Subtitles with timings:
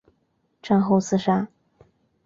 [0.63, 1.47] 战后自杀。